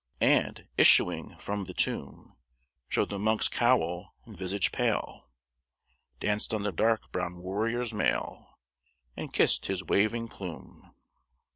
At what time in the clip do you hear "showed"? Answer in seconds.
2.89-3.09